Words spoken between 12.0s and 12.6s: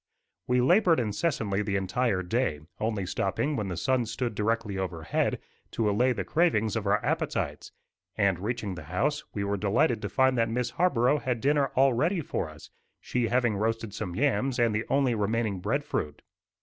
for